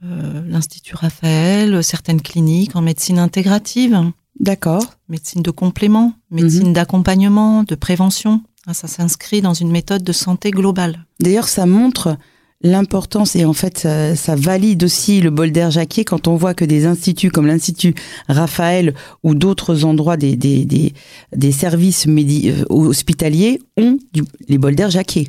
l'Institut 0.00 0.94
Raphaël, 0.94 1.82
certaines 1.82 2.22
cliniques 2.22 2.76
en 2.76 2.82
médecine 2.82 3.18
intégrative. 3.18 4.00
D'accord. 4.38 4.84
Médecine 5.08 5.42
de 5.42 5.50
complément, 5.50 6.14
médecine 6.30 6.68
mhm. 6.68 6.72
d'accompagnement, 6.72 7.64
de 7.64 7.74
prévention, 7.74 8.42
Ah, 8.66 8.74
Ça 8.74 8.86
s'inscrit 8.86 9.42
dans 9.42 9.54
une 9.54 9.70
méthode 9.70 10.04
de 10.04 10.12
santé 10.12 10.52
globale. 10.52 11.04
D'ailleurs, 11.20 11.48
ça 11.48 11.66
montre 11.66 12.16
l'importance 12.62 13.36
et 13.36 13.44
en 13.44 13.52
fait, 13.52 13.78
ça, 13.78 14.16
ça 14.16 14.34
valide 14.34 14.82
aussi 14.84 15.20
le 15.20 15.30
bol 15.30 15.52
d'air 15.52 15.70
Jacquier 15.70 16.04
quand 16.04 16.26
on 16.26 16.36
voit 16.36 16.54
que 16.54 16.64
des 16.64 16.86
instituts 16.86 17.30
comme 17.30 17.46
l'Institut 17.46 17.94
Raphaël 18.28 18.94
ou 19.22 19.34
d'autres 19.34 19.84
endroits 19.84 20.16
des, 20.16 20.34
des, 20.36 20.64
des, 20.64 20.92
des 21.36 21.52
services 21.52 22.06
médi- 22.06 22.50
euh, 22.50 22.64
hospitaliers 22.68 23.60
ont 23.76 23.96
du, 24.12 24.24
les 24.48 24.58
bols 24.58 24.74
d'air 24.74 24.90
Jacquier, 24.90 25.28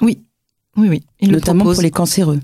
Oui, 0.00 0.18
oui, 0.76 0.88
oui. 0.88 1.02
Ils 1.20 1.32
notamment 1.32 1.64
pour 1.64 1.82
les 1.82 1.90
cancéreux, 1.90 2.38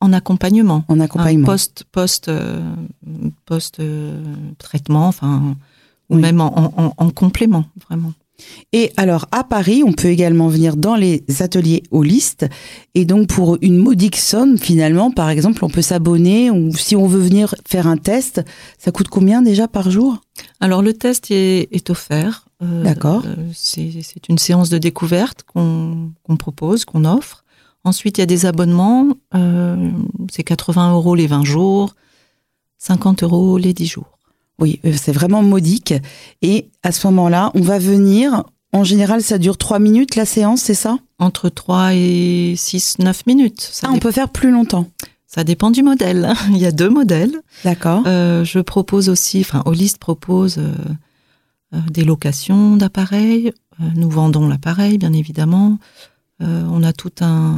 en 0.00 0.12
accompagnement. 0.12 0.84
en 0.88 1.00
accompagnement. 1.00 1.46
post 1.46 1.84
post 1.90 2.28
euh, 2.28 2.60
post 3.46 3.80
euh, 3.80 4.20
traitement 4.58 5.06
enfin 5.08 5.56
ou 6.10 6.16
Oui. 6.16 6.20
même 6.20 6.40
en, 6.42 6.52
en- 6.76 6.94
en 6.96 7.10
complément 7.10 7.64
vraiment 7.88 8.12
Et 8.72 8.92
alors, 8.96 9.26
à 9.30 9.44
Paris, 9.44 9.82
on 9.84 9.92
peut 9.92 10.08
également 10.08 10.48
venir 10.48 10.76
dans 10.76 10.96
les 10.96 11.24
ateliers 11.40 11.82
holistes. 11.90 12.46
Et 12.94 13.04
donc, 13.04 13.28
pour 13.28 13.58
une 13.60 13.76
modique 13.76 14.16
somme, 14.16 14.58
finalement, 14.58 15.10
par 15.10 15.28
exemple, 15.30 15.64
on 15.64 15.68
peut 15.68 15.82
s'abonner 15.82 16.50
ou 16.50 16.74
si 16.74 16.96
on 16.96 17.06
veut 17.06 17.20
venir 17.20 17.54
faire 17.66 17.86
un 17.86 17.96
test, 17.96 18.42
ça 18.78 18.90
coûte 18.90 19.08
combien 19.08 19.42
déjà 19.42 19.68
par 19.68 19.90
jour? 19.90 20.20
Alors 20.60 20.82
le 20.82 20.92
test 20.92 21.30
est, 21.30 21.68
est 21.72 21.90
offert. 21.90 22.46
Euh, 22.62 22.82
D'accord. 22.82 23.22
euh, 23.26 23.34
c'est 23.54 24.28
une 24.28 24.38
séance 24.38 24.70
de 24.70 24.78
découverte 24.78 25.42
qu'on 25.42 26.12
qu'on 26.22 26.36
propose 26.36 26.84
qu'on 26.84 27.04
offre. 27.04 27.44
Ensuite 27.84 28.18
il 28.18 28.20
y 28.20 28.22
a 28.22 28.26
des 28.26 28.46
abonnements. 28.46 29.08
Euh, 29.34 29.90
c'est 30.30 30.44
80 30.44 30.92
euros 30.92 31.14
les 31.14 31.26
20 31.26 31.44
jours 31.44 31.94
50 32.78 33.22
euros 33.22 33.58
les 33.58 33.74
10 33.74 33.86
jours 33.86 34.18
Oui, 34.62 34.80
euh, 34.86 34.92
c'est 34.96 35.12
vraiment 35.12 35.42
modique. 35.42 35.92
Et 36.40 36.68
à 36.82 36.92
ce 36.92 37.06
moment-là, 37.08 37.50
on 37.54 37.60
va 37.60 37.78
venir. 37.78 38.44
En 38.72 38.84
général, 38.84 39.22
ça 39.22 39.36
dure 39.36 39.58
trois 39.58 39.78
minutes 39.78 40.16
la 40.16 40.24
séance, 40.24 40.62
c'est 40.62 40.72
ça? 40.74 40.96
Entre 41.18 41.50
3 41.50 41.94
et 41.94 42.54
6 42.56 42.96
9 43.00 43.26
minutes 43.26 43.60
ça, 43.60 43.88
Ah, 43.90 43.92
on 43.94 43.98
peut 43.98 44.10
faire 44.12 44.30
plus 44.30 44.50
longtemps. 44.50 44.86
ça 45.26 45.44
dépend 45.44 45.70
du 45.70 45.82
modèle 45.82 46.32
il 46.50 46.56
y 46.58 46.64
a 46.66 46.72
deux 46.72 46.88
modèles 46.88 47.34
D'accord. 47.64 48.02
Euh, 48.06 48.44
je 48.44 48.58
propose 48.60 49.08
aussi, 49.10 49.40
enfin, 49.40 49.62
Holist 49.66 49.98
propose 49.98 50.56
euh, 50.58 50.72
euh, 51.74 51.78
des 51.90 52.04
locations 52.04 52.76
d'appareils. 52.76 53.52
Nous 53.94 54.08
vendons 54.10 54.48
l'appareil, 54.48 54.96
bien 54.98 55.12
évidemment. 55.12 55.78
On 56.40 56.82
a 56.82 56.92
tout 56.92 57.12
un, 57.20 57.56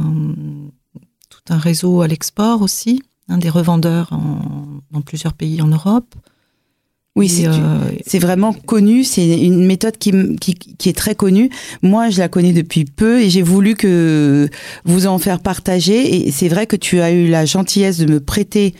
tout 1.29 1.41
un 1.53 1.57
réseau 1.57 2.01
à 2.01 2.07
l'export 2.07 2.61
aussi, 2.61 3.01
hein, 3.29 3.37
des 3.37 3.49
revendeurs 3.49 4.13
en- 4.13 4.81
dans 4.91 5.01
plusieurs 5.01 5.33
pays 5.33 5.61
en 5.61 5.67
Europe. 5.67 6.13
Oui, 7.15 7.29
c'est 7.29 7.47
euh, 7.47 7.51
c'est 8.05 8.19
vraiment 8.19 8.51
connu. 8.53 9.03
C'est 9.03 9.39
une 9.39 9.65
méthode 9.65 9.97
qui, 9.97 10.11
qui, 10.41 10.53
qui 10.55 10.89
est 10.89 10.93
très 10.97 11.15
connue. 11.15 11.49
Moi, 11.81 12.09
je 12.09 12.19
la 12.19 12.27
connais 12.27 12.51
depuis 12.53 12.83
peu 12.85 13.21
et 13.21 13.29
j'ai 13.29 13.41
voulu 13.41 13.75
que 13.75 14.49
vous 14.83 15.07
en 15.07 15.17
faire 15.17 15.39
partager. 15.39 16.27
Et 16.27 16.31
c'est 16.31 16.49
vrai 16.49 16.67
que 16.67 16.75
tu 16.75 16.99
as 16.99 17.11
eu 17.11 17.27
la 17.27 17.45
gentillesse 17.45 17.97
de 17.99 18.05
me 18.11 18.19
prêter 18.19 18.75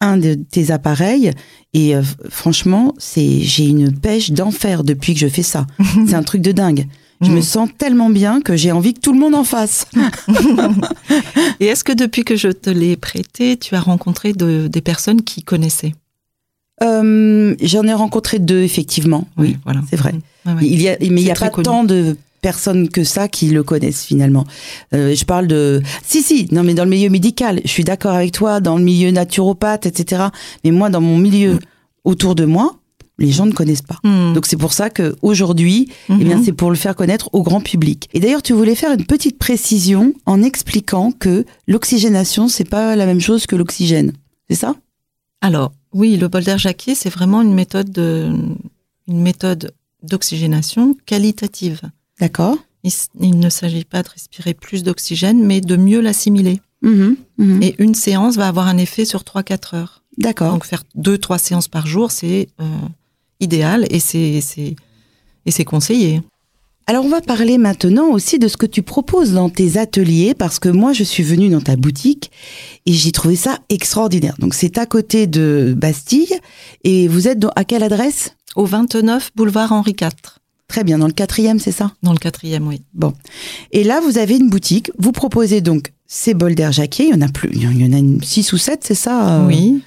un 0.00 0.16
de 0.16 0.34
tes 0.34 0.70
appareils. 0.70 1.32
Et 1.74 1.94
euh, 1.94 2.02
franchement, 2.30 2.94
c'est 2.98 3.40
j'ai 3.40 3.66
une 3.66 3.92
pêche 3.92 4.30
d'enfer 4.32 4.82
depuis 4.84 5.12
que 5.14 5.20
je 5.20 5.28
fais 5.28 5.42
ça. 5.42 5.66
c'est 6.06 6.14
un 6.14 6.22
truc 6.22 6.40
de 6.40 6.52
dingue. 6.52 6.86
Je 7.20 7.30
me 7.30 7.38
Mm. 7.38 7.42
sens 7.42 7.68
tellement 7.78 8.10
bien 8.10 8.40
que 8.40 8.56
j'ai 8.56 8.72
envie 8.72 8.92
que 8.92 9.00
tout 9.00 9.12
le 9.12 9.18
monde 9.20 9.34
en 9.34 9.44
fasse. 9.44 9.86
Et 11.60 11.66
est-ce 11.66 11.84
que 11.84 11.92
depuis 11.92 12.24
que 12.24 12.36
je 12.36 12.48
te 12.48 12.70
l'ai 12.70 12.96
prêté, 12.96 13.56
tu 13.56 13.74
as 13.76 13.80
rencontré 13.80 14.32
de- 14.32 14.68
des 14.68 14.80
personnes 14.80 15.22
qui 15.22 15.42
connaissaient? 15.42 15.94
Euh, 16.84 17.54
J'en 17.62 17.82
ai 17.84 17.92
rencontré 17.94 18.38
deux, 18.38 18.62
effectivement. 18.62 19.26
Oui, 19.36 19.56
voilà. 19.64 19.80
c'est 19.90 19.96
vrai. 19.96 20.14
Ouais, 20.46 20.52
ouais. 20.52 20.58
Il 20.66 20.80
y 20.82 20.88
a, 20.88 20.96
mais 21.00 21.06
il 21.06 21.14
n'y 21.14 21.30
a 21.30 21.34
pas 21.34 21.48
connu. 21.50 21.64
tant 21.64 21.84
de 21.84 22.16
personnes 22.42 22.90
que 22.90 23.04
ça 23.04 23.26
qui 23.26 23.48
le 23.48 23.62
connaissent 23.62 24.04
finalement. 24.04 24.44
Euh, 24.92 25.14
je 25.14 25.24
parle 25.24 25.46
de... 25.46 25.80
Si, 26.06 26.22
si, 26.22 26.46
non 26.52 26.62
mais 26.62 26.74
dans 26.74 26.84
le 26.84 26.90
milieu 26.90 27.08
médical, 27.08 27.60
je 27.64 27.70
suis 27.70 27.84
d'accord 27.84 28.12
avec 28.12 28.32
toi, 28.32 28.60
dans 28.60 28.76
le 28.76 28.84
milieu 28.84 29.10
naturopathe, 29.10 29.86
etc. 29.86 30.24
Mais 30.62 30.70
moi, 30.70 30.90
dans 30.90 31.00
mon 31.00 31.16
milieu 31.16 31.58
autour 32.04 32.34
de 32.34 32.44
moi, 32.44 32.76
les 33.18 33.30
gens 33.30 33.46
ne 33.46 33.52
connaissent 33.52 33.80
pas. 33.80 33.96
Hmm. 34.04 34.34
Donc 34.34 34.44
c'est 34.44 34.58
pour 34.58 34.74
ça 34.74 34.90
que 34.90 35.16
aujourd'hui, 35.22 35.88
eh 36.10 36.16
bien 36.24 36.36
Mhm. 36.36 36.44
c'est 36.44 36.52
pour 36.52 36.68
le 36.68 36.76
faire 36.76 36.94
connaître 36.96 37.30
au 37.32 37.42
grand 37.42 37.60
public. 37.62 38.10
Et 38.12 38.20
d'ailleurs, 38.20 38.42
tu 38.42 38.52
voulais 38.52 38.74
faire 38.74 38.92
une 38.92 39.06
petite 39.06 39.38
précision 39.38 40.12
en 40.26 40.42
expliquant 40.42 41.12
que 41.12 41.46
l'oxygénation, 41.66 42.48
c'est 42.48 42.68
pas 42.68 42.94
la 42.96 43.06
même 43.06 43.20
chose 43.20 43.46
que 43.46 43.56
l'oxygène. 43.56 44.12
C'est 44.50 44.56
ça? 44.56 44.74
Alors, 45.40 45.72
oui, 45.94 46.16
le 46.16 46.28
bol 46.28 46.42
d'air 46.42 46.58
Jacquier, 46.58 46.94
c'est 46.94 47.08
vraiment 47.08 47.40
une 47.40 47.54
méthode 47.54 47.90
de, 47.90 48.30
une 49.08 49.22
méthode 49.22 49.72
d'oxygénation 50.02 50.96
qualitative. 51.06 51.80
D'accord. 52.20 52.58
Il, 53.18 53.38
ne 53.38 53.48
s'agit 53.48 53.84
pas 53.84 54.02
de 54.02 54.10
respirer 54.10 54.52
plus 54.52 54.82
d'oxygène, 54.82 55.42
mais 55.42 55.62
de 55.62 55.76
mieux 55.76 56.00
l'assimiler. 56.00 56.60
Mhm, 56.82 57.16
mhm. 57.38 57.62
Et 57.62 57.74
une 57.78 57.94
séance 57.94 58.36
va 58.36 58.48
avoir 58.48 58.66
un 58.66 58.76
effet 58.76 59.06
sur 59.06 59.22
3-4 59.22 59.76
heures. 59.76 60.02
D'accord. 60.18 60.52
Donc 60.52 60.66
faire 60.66 60.84
deux, 60.94 61.16
trois 61.16 61.38
séances 61.38 61.68
par 61.68 61.86
jour, 61.86 62.10
c'est 62.10 62.48
euh, 62.60 62.64
idéal 63.40 63.86
et 63.90 64.00
c'est 64.00 65.64
conseillé. 65.64 66.20
Alors 66.86 67.06
on 67.06 67.08
va 67.08 67.22
parler 67.22 67.56
maintenant 67.56 68.10
aussi 68.10 68.38
de 68.38 68.46
ce 68.46 68.58
que 68.58 68.66
tu 68.66 68.82
proposes 68.82 69.32
dans 69.32 69.48
tes 69.48 69.78
ateliers 69.78 70.34
parce 70.34 70.58
que 70.58 70.68
moi 70.68 70.92
je 70.92 71.02
suis 71.02 71.22
venue 71.22 71.48
dans 71.48 71.62
ta 71.62 71.76
boutique 71.76 72.30
et 72.84 72.92
j'ai 72.92 73.10
trouvé 73.10 73.36
ça 73.36 73.58
extraordinaire. 73.70 74.34
Donc 74.38 74.52
c'est 74.54 74.76
à 74.76 74.84
côté 74.84 75.26
de 75.26 75.74
Bastille 75.76 76.34
et 76.84 77.08
vous 77.08 77.26
êtes 77.26 77.38
dans- 77.38 77.52
à 77.56 77.64
quelle 77.64 77.82
adresse? 77.82 78.36
Au 78.54 78.66
29 78.66 79.30
boulevard 79.34 79.72
Henri 79.72 79.96
IV, 80.00 80.10
Très 80.68 80.82
bien, 80.84 80.98
dans 80.98 81.06
le 81.06 81.12
quatrième, 81.12 81.58
c'est 81.58 81.72
ça? 81.72 81.92
Dans 82.02 82.12
le 82.12 82.18
quatrième, 82.18 82.66
oui. 82.66 82.80
Et 83.72 83.84
là 83.84 84.00
vous 84.00 84.18
avez 84.18 84.36
une 84.36 84.48
boutique, 84.50 84.90
vous 84.98 85.12
proposez 85.12 85.60
donc 85.60 85.92
ces 86.06 86.34
bols 86.34 86.54
d'air 86.54 86.72
Jacquier, 86.72 87.06
il 87.06 87.10
y 87.10 87.14
en 87.14 87.20
a 87.22 87.28
plus, 87.28 87.50
il 87.52 87.62
y 87.62 87.84
en 87.86 87.92
a 87.96 88.24
six 88.24 88.52
ou 88.52 88.58
sept, 88.58 88.80
c'est 88.84 88.94
ça? 88.94 89.40
Euh, 89.40 89.46
Oui, 89.46 89.82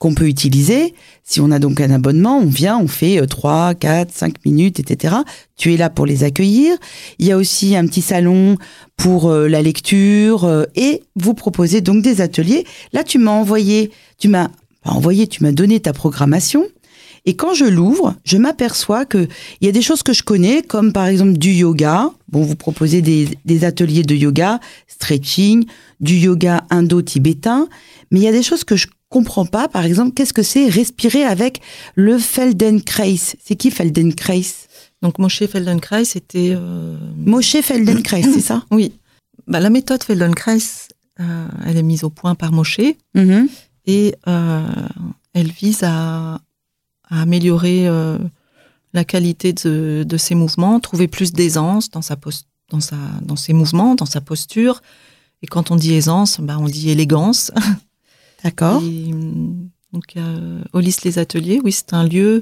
qu'on 0.00 0.14
peut 0.14 0.26
utiliser. 0.26 0.94
Si 1.22 1.40
on 1.40 1.50
a 1.50 1.58
donc 1.58 1.78
un 1.80 1.90
abonnement, 1.90 2.38
on 2.38 2.46
vient, 2.46 2.78
on 2.78 2.88
fait 2.88 3.24
3, 3.24 3.74
4, 3.74 4.10
5 4.10 4.44
minutes, 4.46 4.80
etc. 4.80 5.14
Tu 5.56 5.74
es 5.74 5.76
là 5.76 5.90
pour 5.90 6.06
les 6.06 6.24
accueillir. 6.24 6.76
Il 7.18 7.26
y 7.26 7.32
a 7.32 7.36
aussi 7.36 7.76
un 7.76 7.86
petit 7.86 8.00
salon 8.00 8.56
pour 8.96 9.28
euh, 9.28 9.46
la 9.46 9.60
lecture 9.60 10.44
euh, 10.44 10.64
et 10.74 11.02
vous 11.16 11.34
proposez 11.34 11.82
donc 11.82 12.02
des 12.02 12.22
ateliers. 12.22 12.64
Là, 12.94 13.04
tu 13.04 13.18
m'as 13.18 13.30
envoyé, 13.30 13.90
tu 14.18 14.28
m'as 14.28 14.48
envoyé, 14.86 15.26
tu 15.26 15.42
m'as 15.42 15.52
donné 15.52 15.80
ta 15.80 15.92
programmation. 15.92 16.64
Et 17.26 17.36
quand 17.36 17.52
je 17.52 17.66
l'ouvre, 17.66 18.14
je 18.24 18.38
m'aperçois 18.38 19.04
que 19.04 19.28
il 19.60 19.66
y 19.66 19.68
a 19.68 19.72
des 19.72 19.82
choses 19.82 20.02
que 20.02 20.14
je 20.14 20.22
connais, 20.22 20.62
comme 20.62 20.94
par 20.94 21.06
exemple 21.08 21.34
du 21.34 21.50
yoga. 21.50 22.10
Bon, 22.28 22.40
vous 22.42 22.56
proposez 22.56 23.02
des, 23.02 23.28
des 23.44 23.64
ateliers 23.66 24.02
de 24.02 24.14
yoga, 24.14 24.60
stretching, 24.88 25.66
du 26.00 26.14
yoga 26.14 26.64
indo-tibétain, 26.70 27.68
mais 28.10 28.20
il 28.20 28.22
y 28.22 28.28
a 28.28 28.32
des 28.32 28.42
choses 28.42 28.64
que 28.64 28.76
je 28.76 28.86
comprends 29.10 29.44
pas. 29.44 29.68
Par 29.68 29.84
exemple, 29.84 30.12
qu'est-ce 30.14 30.32
que 30.32 30.42
c'est 30.42 30.68
respirer 30.68 31.24
avec 31.24 31.60
le 31.96 32.18
Feldenkrais 32.18 33.16
C'est 33.16 33.56
qui 33.56 33.70
Feldenkrais? 33.70 34.42
Donc 35.02 35.18
Moshe 35.18 35.44
Feldenkrais, 35.46 36.04
c'était... 36.06 36.52
euh, 36.56 36.96
Moshe 37.16 37.60
Feldenkrais, 37.60 38.22
c'est 38.22 38.40
ça? 38.40 38.64
Oui, 38.70 38.92
bah, 39.46 39.60
la 39.60 39.68
méthode 39.70 40.02
Feldenkrais, 40.02 40.58
euh, 41.20 41.48
elle 41.66 41.76
est 41.76 41.82
mise 41.82 42.04
au 42.04 42.10
point 42.10 42.34
par 42.34 42.52
Moshe. 42.52 42.80
Mhm. 43.14 43.48
et 43.86 44.14
euh, 44.28 44.62
elle 45.34 45.50
vise 45.50 45.82
à, 45.82 46.40
à 47.08 47.20
améliorer 47.22 47.88
euh, 47.88 48.18
la 48.92 49.04
qualité 49.04 49.52
de, 49.52 50.04
de 50.06 50.16
ses 50.16 50.34
mouvements, 50.34 50.80
trouver 50.80 51.08
plus 51.08 51.32
d'aisance 51.32 51.90
dans 51.90 52.02
sa 52.02 52.16
dans 52.70 52.80
sa 52.80 52.96
dans 53.22 53.36
ses 53.36 53.52
mouvements, 53.52 53.94
dans 53.94 54.06
sa 54.06 54.20
posture. 54.20 54.82
Et 55.42 55.46
quand 55.46 55.70
on 55.70 55.76
dit 55.76 55.94
aisance, 55.94 56.40
bah, 56.40 56.56
on 56.60 56.66
dit 56.66 56.90
élégance. 56.90 57.50
D'accord. 58.44 58.82
Et, 58.82 59.12
hum, 59.12 59.68
donc 59.92 60.16
euh, 60.16 60.62
Olis 60.72 60.96
les 61.04 61.18
ateliers, 61.18 61.60
oui, 61.64 61.72
c'est 61.72 61.92
un 61.94 62.04
lieu 62.04 62.40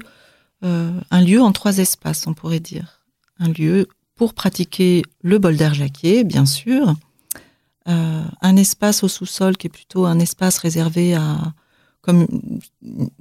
euh, 0.63 0.91
un 1.09 1.21
lieu 1.21 1.41
en 1.41 1.51
trois 1.51 1.77
espaces, 1.77 2.27
on 2.27 2.33
pourrait 2.33 2.59
dire. 2.59 3.01
Un 3.39 3.47
lieu 3.49 3.87
pour 4.15 4.33
pratiquer 4.33 5.03
le 5.21 5.37
bol 5.39 5.55
d'air 5.55 5.73
Jacquier, 5.73 6.23
bien 6.25 6.45
sûr. 6.45 6.95
Euh, 7.87 8.23
un 8.41 8.55
espace 8.57 9.03
au 9.03 9.07
sous-sol 9.07 9.55
qui 9.57 9.67
est 9.67 9.69
plutôt 9.69 10.05
un 10.05 10.19
espace 10.19 10.57
réservé 10.57 11.15
à 11.15 11.53
comme 12.01 12.27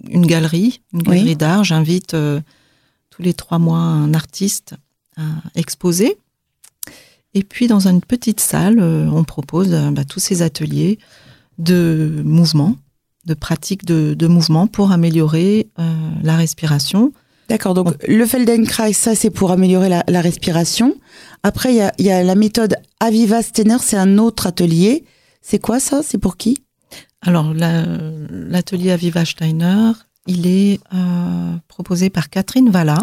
une 0.09 0.27
galerie, 0.27 0.83
une 0.93 1.01
Oui. 1.01 1.19
galerie 1.19 1.37
d'art. 1.37 1.65
J'invite 1.65 2.15
euh, 2.15 2.41
tous 3.11 3.23
les 3.23 3.35
trois 3.35 3.59
mois 3.59 3.79
un 3.79 4.15
artiste 4.15 4.75
à 5.17 5.23
exposer. 5.55 6.19
Et 7.35 7.43
puis 7.45 7.67
dans 7.67 7.87
une 7.87 8.01
petite 8.01 8.41
salle, 8.41 8.79
euh, 8.81 9.09
on 9.11 9.25
propose 9.25 9.73
euh, 9.73 9.91
bah, 9.91 10.05
tous 10.05 10.21
ces 10.21 10.43
ateliers 10.43 10.99
de 11.59 12.23
mouvement, 12.25 12.77
de 13.27 13.35
pratique 13.35 13.85
de, 13.85 14.15
de 14.15 14.27
mouvement 14.27 14.67
pour 14.67 14.93
améliorer 14.93 15.69
euh, 15.79 15.93
la 16.23 16.37
respiration. 16.37 17.13
D'accord. 17.49 17.75
Donc 17.75 17.95
le 18.07 18.27
Feldenkrais, 18.27 18.93
ça 18.93 19.15
c'est 19.15 19.31
pour 19.31 19.51
améliorer 19.51 19.89
la, 19.89 20.05
la 20.09 20.21
respiration. 20.21 20.97
Après, 21.43 21.73
il 21.73 21.77
y 21.77 21.81
a, 21.81 21.93
il 21.99 22.05
y 22.05 22.11
a 22.11 22.23
la 22.23 22.35
méthode 22.35 22.77
Aviva 23.01 23.43
Steiner, 23.43 23.77
c'est 23.81 23.97
un 23.97 24.19
autre 24.19 24.47
atelier. 24.47 25.05
C'est 25.41 25.59
quoi 25.59 25.81
ça? 25.81 26.03
C'est 26.03 26.19
pour 26.19 26.37
qui? 26.37 26.59
Alors, 27.23 27.55
la- 27.55 27.87
l'atelier 28.31 28.91
Aviva 28.91 29.25
Steiner, 29.25 29.93
il 30.27 30.47
est 30.47 30.81
euh, 30.95 31.57
proposé 31.69 32.11
par 32.11 32.29
Catherine 32.29 32.71
Valla. 32.71 32.99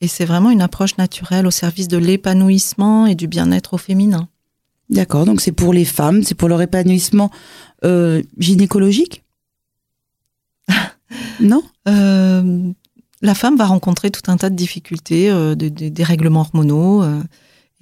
Et 0.00 0.08
c'est 0.08 0.24
vraiment 0.24 0.50
une 0.50 0.60
approche 0.60 0.96
naturelle 0.98 1.46
au 1.46 1.50
service 1.50 1.88
de 1.88 1.96
l'épanouissement 1.98 3.06
et 3.06 3.14
du 3.14 3.28
bien-être 3.28 3.74
au 3.74 3.78
féminin. 3.78 4.28
D'accord, 4.90 5.24
donc 5.26 5.40
c'est 5.40 5.52
pour 5.52 5.72
les 5.72 5.84
femmes, 5.84 6.22
c'est 6.22 6.34
pour 6.36 6.48
leur 6.48 6.62
épanouissement 6.62 7.30
euh, 7.84 8.22
gynécologique 8.38 9.24
Non? 11.40 11.62
Euh, 11.88 12.70
La 13.22 13.34
femme 13.34 13.56
va 13.56 13.64
rencontrer 13.66 14.10
tout 14.10 14.30
un 14.30 14.36
tas 14.36 14.50
de 14.50 14.54
difficultés, 14.56 15.30
euh, 15.30 15.54
des, 15.54 15.70
des, 15.70 15.90
des 15.90 16.04
règlements 16.04 16.40
hormonaux. 16.40 17.02
euh, 17.02 17.20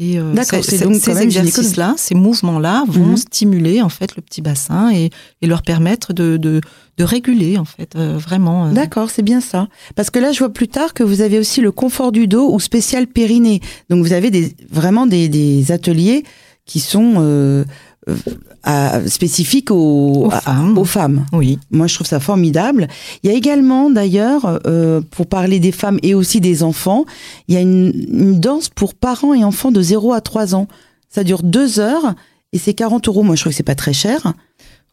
et 0.00 0.18
euh, 0.18 0.32
D'accord, 0.32 0.64
c'est- 0.64 0.78
c'est 0.78 0.84
donc 0.84 0.96
ces 0.96 1.22
exercices-là, 1.22 1.94
ces 1.96 2.14
mouvements-là 2.16 2.84
vont 2.88 3.10
Mhm. 3.10 3.16
stimuler 3.16 3.80
en 3.82 3.88
fait 3.88 4.16
le 4.16 4.22
petit 4.22 4.42
bassin 4.42 4.92
et, 4.92 5.10
et 5.40 5.46
leur 5.46 5.62
permettre 5.62 6.12
de, 6.12 6.36
de, 6.36 6.60
de 6.96 7.04
réguler 7.04 7.58
en 7.58 7.64
fait 7.64 7.94
euh, 7.94 8.16
vraiment. 8.18 8.72
D'accord, 8.72 9.10
c'est 9.10 9.22
bien 9.22 9.40
ça. 9.40 9.68
Parce 9.94 10.10
que 10.10 10.18
là, 10.18 10.32
je 10.32 10.38
vois 10.40 10.52
plus 10.52 10.66
tard 10.68 10.94
que 10.94 11.04
vous 11.04 11.20
avez 11.20 11.38
aussi 11.38 11.60
le 11.60 11.70
confort 11.70 12.10
du 12.10 12.26
dos 12.26 12.52
ou 12.52 12.58
spécial 12.58 13.06
périnée. 13.06 13.60
Donc 13.88 14.04
vous 14.04 14.12
avez 14.12 14.30
des, 14.32 14.56
vraiment 14.70 15.06
des, 15.06 15.28
des 15.28 15.70
ateliers 15.70 16.24
qui 16.66 16.80
sont 16.80 17.14
euh, 17.18 17.64
euh, 18.08 18.16
à- 18.62 19.06
spécifiques 19.08 19.70
aux, 19.70 20.26
Aux 20.26 20.30
à- 20.32 20.40
femmes. 20.40 20.78
aux 20.78 20.84
femmes. 20.84 21.26
Oui. 21.32 21.58
Moi, 21.70 21.86
je 21.86 21.94
trouve 21.94 22.06
ça 22.06 22.20
formidable. 22.20 22.88
Il 23.22 23.30
y 23.30 23.34
a 23.34 23.36
également, 23.36 23.90
d'ailleurs, 23.90 24.60
euh, 24.66 25.00
pour 25.10 25.26
parler 25.26 25.58
des 25.60 25.72
femmes 25.72 25.98
et 26.02 26.14
aussi 26.14 26.40
des 26.40 26.62
enfants, 26.62 27.04
il 27.48 27.54
y 27.54 27.58
a 27.58 27.60
une, 27.60 27.92
une 28.08 28.40
danse 28.40 28.68
pour 28.68 28.94
parents 28.94 29.34
et 29.34 29.44
enfants 29.44 29.70
de 29.72 29.82
0 29.82 30.12
à 30.12 30.20
3 30.20 30.54
ans. 30.54 30.68
Ça 31.08 31.24
dure 31.24 31.42
deux 31.42 31.80
heures 31.80 32.14
et 32.52 32.58
c'est 32.58 32.74
40 32.74 33.08
euros. 33.08 33.22
Moi, 33.22 33.36
je 33.36 33.42
trouve 33.42 33.52
que 33.52 33.56
c'est 33.56 33.62
pas 33.62 33.74
très 33.74 33.92
cher. 33.92 34.20
c'est 34.22 34.32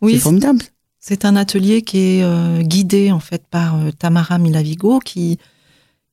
Oui, 0.01 0.18
formidable. 0.20 0.63
C'est 1.00 1.25
un 1.25 1.36
atelier 1.36 1.82
qui 1.82 1.98
est 1.98 2.24
euh, 2.24 2.62
guidé 2.62 3.12
en 3.12 3.20
fait 3.20 3.44
par 3.50 3.75
Tamara 3.98 4.38
Milavigo, 4.38 5.00
qui 5.00 5.40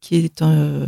qui 0.01 0.17
est 0.17 0.43
euh, 0.43 0.87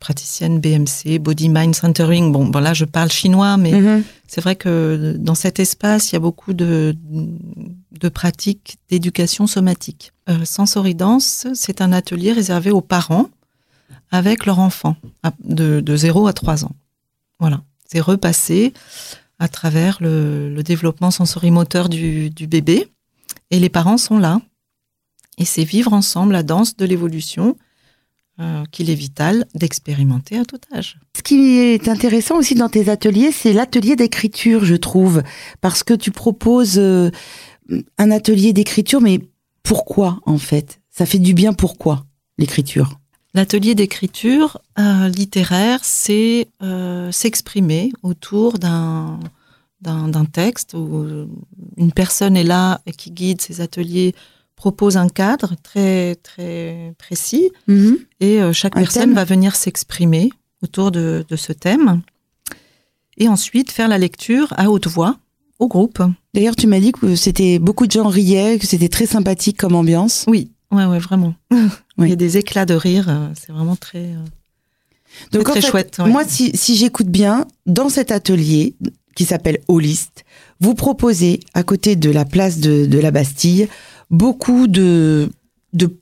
praticienne 0.00 0.60
BMC, 0.60 1.18
Body 1.20 1.48
Mind 1.48 1.74
Centering. 1.74 2.32
Bon, 2.32 2.46
bon 2.46 2.58
là 2.58 2.74
je 2.74 2.84
parle 2.84 3.10
chinois, 3.10 3.56
mais 3.56 3.72
Mhm. 3.72 4.02
c'est 4.26 4.40
vrai 4.40 4.56
que 4.56 5.14
dans 5.18 5.34
cet 5.36 5.60
espace 5.60 6.10
il 6.10 6.14
y 6.14 6.16
a 6.16 6.20
beaucoup 6.20 6.52
de 6.52 6.96
de 7.92 8.08
pratiques 8.08 8.76
d'éducation 8.88 9.46
somatique. 9.46 10.12
Euh, 10.28 10.44
Sensoridance, 10.44 11.46
c'est 11.54 11.80
un 11.80 11.92
atelier 11.92 12.32
réservé 12.32 12.70
aux 12.70 12.80
parents 12.80 13.28
avec 14.10 14.46
leurs 14.46 14.58
enfants 14.58 14.96
à- 15.22 15.32
de, 15.44 15.80
de 15.80 15.96
0 15.96 16.26
à 16.26 16.32
3 16.32 16.64
ans. 16.64 16.72
Voilà, 17.38 17.62
c'est 17.86 18.00
repassé 18.00 18.72
à 19.38 19.48
travers 19.48 19.98
le, 20.00 20.52
le 20.52 20.62
développement 20.62 21.10
sensorimoteur 21.10 21.88
du, 21.88 22.30
du 22.30 22.46
bébé 22.46 22.88
et 23.50 23.58
les 23.60 23.68
parents 23.68 23.98
sont 23.98 24.18
là. 24.18 24.40
Et 25.38 25.44
c'est 25.44 25.64
vivre 25.64 25.92
ensemble 25.92 26.32
la 26.32 26.42
danse 26.42 26.76
de 26.76 26.84
l'évolution 26.84 27.56
euh, 28.40 28.64
qu'il 28.70 28.88
est 28.88 28.94
vital 28.94 29.44
d'expérimenter 29.54 30.38
à 30.38 30.46
tout 30.46 30.60
âge. 30.74 30.98
Ce 31.14 31.22
qui 31.22 31.58
est 31.58 31.88
intéressant 31.88 32.38
aussi 32.38 32.54
dans 32.54 32.70
tes 32.70 32.88
ateliers, 32.88 33.32
c'est 33.32 33.52
l'atelier 33.52 33.96
d'écriture, 33.96 34.64
je 34.64 34.76
trouve, 34.76 35.22
parce 35.60 35.82
que 35.82 35.92
tu 35.92 36.10
proposes 36.10 36.78
euh, 36.78 37.10
un 37.98 38.10
atelier 38.10 38.54
d'écriture, 38.54 39.02
mais 39.02 39.20
pourquoi 39.62 40.20
en 40.24 40.38
fait? 40.38 40.80
Ça 40.90 41.04
fait 41.04 41.18
du 41.18 41.34
bien 41.34 41.52
pourquoi 41.52 42.06
l'écriture? 42.38 42.98
L'atelier 43.34 43.74
d'écriture 43.74 44.58
euh, 44.78 45.08
littéraire, 45.08 45.80
c'est 45.82 46.48
s'exprimer 47.10 47.92
autour 48.02 48.58
d'un 48.58 49.20
d'un 49.82 50.24
texte 50.24 50.74
où 50.74 51.26
une 51.76 51.92
personne 51.92 52.36
est 52.36 52.44
là 52.44 52.80
et 52.86 52.92
qui 52.92 53.10
guide 53.10 53.40
ces 53.40 53.60
ateliers, 53.60 54.14
propose 54.60 54.98
un 54.98 55.08
cadre 55.08 55.54
très 55.62 56.16
très 56.16 56.92
précis 56.98 57.50
et 58.20 58.42
euh, 58.42 58.52
chaque 58.52 58.76
Un 58.76 58.80
personne 58.80 59.04
thème 59.04 59.14
va 59.14 59.24
venir 59.24 59.56
s'exprimer 59.56 60.30
autour 60.62 60.90
de, 60.90 61.24
de 61.26 61.36
ce 61.36 61.54
thème 61.54 62.02
et 63.16 63.26
ensuite 63.26 63.70
faire 63.70 63.88
la 63.88 63.96
lecture 63.96 64.52
à 64.58 64.70
haute 64.70 64.86
voix 64.86 65.16
au 65.60 65.66
groupe. 65.66 66.02
D'ailleurs, 66.34 66.56
tu 66.56 66.66
m'as 66.66 66.78
dit 66.78 66.92
que 66.92 67.16
c'était 67.16 67.58
beaucoup 67.58 67.86
de 67.86 67.92
gens 67.92 68.08
riaient, 68.08 68.58
que 68.58 68.66
c'était 68.66 68.90
très 68.90 69.06
sympathique 69.06 69.56
comme 69.56 69.74
ambiance. 69.74 70.26
Oui, 70.28 70.50
ouais, 70.72 70.84
ouais, 70.84 70.98
vraiment. 70.98 71.32
Oui. 71.50 71.58
Il 71.98 72.08
y 72.10 72.12
a 72.12 72.16
des 72.16 72.36
éclats 72.36 72.66
de 72.66 72.74
rire, 72.74 73.06
euh, 73.08 73.28
c'est 73.40 73.52
vraiment 73.52 73.76
très, 73.76 74.08
euh, 74.12 74.16
Donc 75.32 75.44
très, 75.44 75.52
en 75.52 75.52
très 75.54 75.60
fait, 75.62 75.70
chouette. 75.70 75.96
ouais. 76.00 76.10
moi, 76.10 76.24
si, 76.26 76.54
si 76.54 76.76
j'écoute 76.76 77.08
bien, 77.08 77.46
dans 77.64 77.88
cet 77.88 78.10
atelier 78.12 78.74
qui 79.14 79.24
s'appelle 79.24 79.58
Holist, 79.68 80.24
vous 80.60 80.74
proposez, 80.74 81.40
à 81.54 81.62
côté 81.62 81.96
de 81.96 82.10
la 82.10 82.24
place 82.24 82.58
de, 82.58 82.86
de 82.86 82.98
la 82.98 83.10
Bastille, 83.10 83.68
beaucoup 84.10 84.66
de, 84.66 85.30
de, 85.72 85.96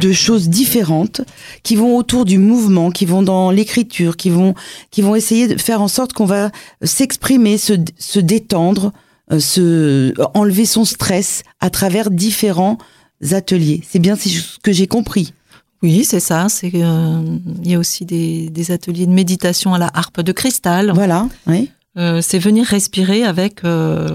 de 0.00 0.12
choses 0.12 0.48
différentes 0.48 1.20
qui 1.62 1.76
vont 1.76 1.96
autour 1.96 2.24
du 2.24 2.38
mouvement, 2.38 2.90
qui 2.90 3.04
vont 3.04 3.22
dans 3.22 3.50
l'écriture, 3.50 4.16
qui 4.16 4.30
vont, 4.30 4.54
qui 4.90 5.02
vont 5.02 5.14
essayer 5.14 5.48
de 5.48 5.60
faire 5.60 5.82
en 5.82 5.88
sorte 5.88 6.12
qu'on 6.12 6.26
va 6.26 6.50
s'exprimer, 6.82 7.58
se, 7.58 7.74
se 7.98 8.20
détendre, 8.20 8.92
euh, 9.30 9.40
se, 9.40 10.14
enlever 10.34 10.64
son 10.64 10.84
stress 10.84 11.42
à 11.60 11.70
travers 11.70 12.10
différents 12.10 12.78
ateliers. 13.32 13.82
C'est 13.88 13.98
bien 13.98 14.16
ce 14.16 14.58
que 14.62 14.72
j'ai 14.72 14.86
compris. 14.86 15.32
Oui, 15.82 16.04
c'est 16.04 16.20
ça. 16.20 16.48
C'est 16.48 16.72
euh, 16.74 17.22
il 17.62 17.70
y 17.70 17.74
a 17.74 17.78
aussi 17.78 18.04
des, 18.04 18.50
des 18.50 18.70
ateliers 18.72 19.06
de 19.06 19.12
méditation 19.12 19.74
à 19.74 19.78
la 19.78 19.90
harpe 19.94 20.22
de 20.22 20.32
cristal. 20.32 20.90
Voilà, 20.92 21.28
oui. 21.46 21.70
Euh, 21.98 22.20
c'est 22.22 22.38
venir 22.38 22.64
respirer 22.64 23.24
avec 23.24 23.64
euh, 23.64 24.08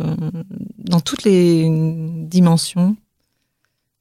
dans 0.77 1.01
toutes 1.01 1.23
les 1.23 1.67
dimensions. 1.69 2.95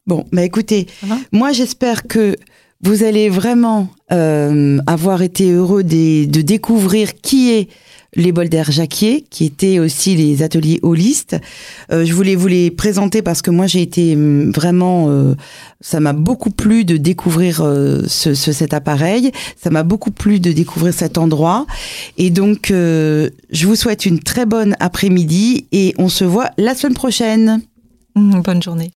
Bon, 0.06 0.24
bah 0.32 0.42
écoutez, 0.42 0.86
moi 1.32 1.52
j'espère 1.52 2.06
que 2.06 2.36
vous 2.80 3.04
allez 3.04 3.28
vraiment 3.28 3.88
euh, 4.12 4.78
avoir 4.86 5.22
été 5.22 5.52
heureux 5.52 5.84
de 5.84 6.40
découvrir 6.42 7.14
qui 7.14 7.52
est 7.52 7.68
les 8.14 8.32
Bolder 8.32 8.64
Jacquier, 8.68 9.24
qui 9.30 9.44
étaient 9.46 9.78
aussi 9.78 10.14
les 10.16 10.42
ateliers 10.42 10.80
holistes. 10.82 11.36
Euh, 11.90 12.04
je 12.04 12.12
voulais 12.12 12.34
vous 12.34 12.46
les 12.48 12.70
présenter 12.70 13.22
parce 13.22 13.40
que 13.40 13.50
moi 13.50 13.66
j'ai 13.66 13.80
été 13.80 14.14
hum, 14.16 14.50
vraiment, 14.50 15.06
euh, 15.08 15.34
ça 15.80 15.98
m'a 16.00 16.12
beaucoup 16.12 16.50
plu 16.50 16.84
de 16.84 16.96
découvrir 16.98 17.62
euh, 17.62 18.02
ce, 18.06 18.34
ce- 18.34 18.52
cet 18.52 18.74
appareil, 18.74 19.32
ça 19.62 19.70
m'a 19.70 19.82
beaucoup 19.82 20.10
plu 20.10 20.40
de 20.40 20.52
découvrir 20.52 20.92
cet 20.92 21.16
endroit. 21.16 21.66
Et 22.18 22.28
donc 22.30 22.70
euh, 22.70 23.30
je 23.50 23.66
vous 23.66 23.76
souhaite 23.76 24.04
une 24.04 24.18
très 24.20 24.44
bonne 24.44 24.76
après-midi 24.78 25.66
et 25.72 25.94
on 25.96 26.08
se 26.10 26.24
voit 26.24 26.50
la 26.58 26.74
semaine 26.74 26.94
prochaine. 26.94 27.62
Bonne 28.14 28.62
journée. 28.62 28.90